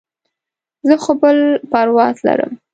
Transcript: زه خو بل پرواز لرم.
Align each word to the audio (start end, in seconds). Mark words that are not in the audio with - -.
زه 0.87 0.95
خو 1.03 1.11
بل 1.21 1.37
پرواز 1.71 2.15
لرم. 2.25 2.51